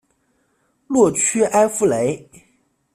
[0.87, 2.27] 洛屈埃夫雷。